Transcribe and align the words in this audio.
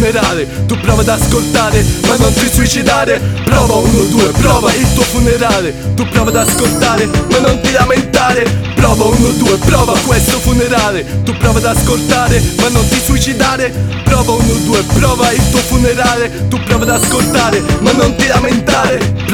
funerale. 0.00 0.66
Tu 0.66 0.78
prova 0.80 1.02
ad 1.02 1.08
ascoltare 1.08 1.84
ma 2.06 2.16
non 2.16 2.32
ti 2.32 2.48
suicidare. 2.50 3.20
Prova 3.44 3.74
uno, 3.74 4.04
due, 4.04 4.30
prova 4.30 4.72
il 4.74 4.92
tuo 4.94 5.02
funerale. 5.02 5.94
Tu 5.94 6.06
prova 6.08 6.30
ad 6.30 6.36
ascoltare 6.36 7.06
ma 7.06 7.38
non 7.38 7.60
ti 7.60 7.70
lamentare. 7.72 8.42
Prova 8.74 9.04
uno, 9.04 9.28
due, 9.36 9.56
prova 9.58 9.92
questo 10.06 10.38
funerale. 10.38 11.22
Tu 11.22 11.36
prova 11.36 11.58
ad 11.58 11.66
ascoltare 11.66 12.42
ma 12.58 12.68
non 12.68 12.86
ti 12.88 13.00
suicidare. 13.04 13.72
Prova 14.04 14.32
uno, 14.32 14.52
due, 14.64 14.82
prova 14.94 15.30
il 15.32 15.50
tuo 15.50 15.60
funerale. 15.60 16.48
Tu 16.48 16.58
prova 16.64 16.84
ad 16.84 16.90
ascoltare 16.90 17.62
ma 17.80 17.92
non 17.92 18.14
ti 18.16 18.26
lamentare 18.26 18.69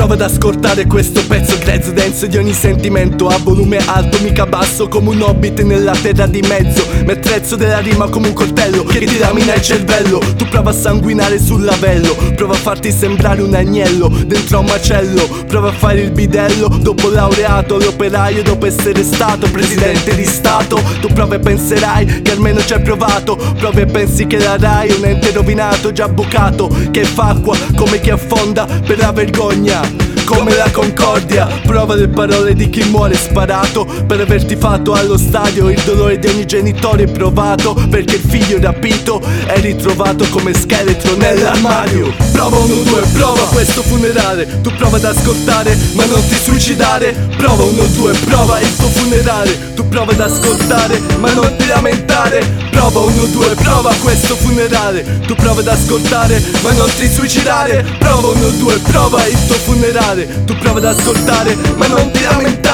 Prova 0.07 0.23
ad 0.23 0.31
ascoltare 0.31 0.87
questo 0.87 1.21
pezzo 1.27 1.59
grezzo 1.59 1.91
denso 1.91 2.27
di 2.29 2.37
ogni 2.37 2.53
sentimento. 2.53 3.27
A 3.27 3.41
volume 3.43 3.79
alto 3.85 4.21
mica 4.23 4.47
basso 4.47 4.87
come 4.87 5.09
un 5.09 5.21
hobbit 5.21 5.63
nella 5.63 5.97
terra 6.01 6.29
di 6.29 6.41
mezzo. 6.43 6.87
Metrezzo 7.05 7.57
della 7.57 7.81
rima 7.81 8.09
come 8.09 8.29
un 8.29 8.33
coltello 8.33 8.85
che 8.85 9.01
ti 9.01 9.19
lamina 9.19 9.55
il 9.55 9.63
cervello. 9.63 10.21
Tu 10.37 10.47
prova 10.47 10.71
a 10.71 10.73
sanguinare 10.73 11.41
sul 11.41 11.65
lavello 11.65 12.15
Prova 12.37 12.55
a 12.55 12.57
farti 12.57 12.93
sembrare 12.93 13.43
un 13.43 13.53
agnello 13.53 14.07
dentro 14.25 14.59
a 14.59 14.61
un 14.61 14.67
macello. 14.67 15.27
Prova 15.49 15.71
a 15.71 15.73
fare 15.73 16.03
il 16.03 16.13
bidello 16.13 16.69
dopo 16.69 17.09
laureato 17.09 17.77
L'operaio 17.77 18.45
dopo 18.45 18.67
essere 18.67 19.03
stato 19.03 19.51
presidente 19.51 20.15
di 20.15 20.25
stato. 20.25 20.81
Tu 21.01 21.09
provi 21.09 21.35
e 21.35 21.39
penserai 21.41 22.23
che 22.23 22.31
almeno 22.31 22.65
ci 22.65 22.75
hai 22.75 22.81
provato. 22.81 23.35
Provi 23.59 23.81
e 23.81 23.87
pensi 23.87 24.29
che 24.29 24.39
la 24.39 24.57
Rai 24.57 24.89
è 24.89 24.95
un 24.95 25.05
ente 25.05 25.33
rovinato 25.33 25.91
Già 25.91 26.09
bucato 26.09 26.71
che 26.93 27.03
fa 27.03 27.31
acqua 27.31 27.59
come 27.75 28.01
chi 28.01 28.11
affonda 28.11 28.67
per 28.67 28.99
la 28.99 29.11
vergogna 29.11 29.96
come 30.27 30.55
la 30.57 30.69
concordia. 30.71 31.47
Prova 31.65 31.95
le 31.95 32.09
parole 32.09 32.55
di 32.55 32.69
chi 32.69 32.83
muore 32.91 33.15
sparato. 33.15 33.85
Per 33.85 34.21
averti 34.21 34.57
fatto 34.57 34.93
allo 34.93 35.17
stadio 35.17 35.71
Il 35.71 35.81
dolore 35.83 36.19
di 36.19 36.27
ogni 36.27 36.45
genitore 36.45 37.07
provato. 37.07 37.75
Perché 37.89 38.17
il 38.17 38.23
figlio 38.27 38.61
rapito 38.61 39.23
è 39.47 39.59
ritrovato 39.61 40.27
come 40.29 40.53
scheletro 40.53 41.17
nell'armadio. 41.17 42.13
Prova 42.33 42.59
uno, 42.59 42.83
due, 42.83 43.03
prova 43.13 43.41
questo 43.53 43.83
funerale. 43.83 44.61
Tu 44.61 44.71
prova 44.75 44.97
ad 44.97 45.05
ascoltare 45.05 45.77
ma 45.95 46.05
non 46.05 46.21
ti 46.27 46.35
suicidare. 46.35 47.15
Prova 47.37 47.63
uno, 47.63 47.85
due, 47.95 48.13
prova 48.25 48.61
il 48.61 48.77
tuo 48.77 48.89
funerale. 48.89 49.75
Tu 49.75 49.89
prova 49.89 50.13
ad 50.13 50.21
ascoltare 50.21 51.01
ma 51.21 51.33
non 51.33 51.55
ti 51.57 51.67
lamentare. 51.67 52.65
Prova 52.71 53.01
uno, 53.01 53.25
due, 53.27 53.55
prova 53.55 53.95
questo 54.03 54.35
funerale. 54.35 55.21
Tu 55.27 55.35
prova 55.35 55.61
ad 55.61 55.69
ascoltare 55.69 56.43
ma 56.63 56.73
non 56.73 56.91
ti 56.99 57.09
suicidare. 57.09 57.85
Prova 57.99 58.29
uno, 58.29 58.49
due, 58.59 58.79
prova 58.79 59.25
il 59.27 59.47
tuo 59.47 59.55
funerale 59.57 60.16
Tu 60.25 60.57
prova 60.57 60.79
ad 60.79 60.85
ascoltare 60.87 61.55
ma 61.77 61.87
non 61.89 62.11
ti 62.11 62.23
lamentare 62.23 62.66